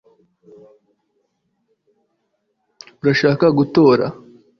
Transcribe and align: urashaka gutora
urashaka 3.01 3.45
gutora 3.57 4.05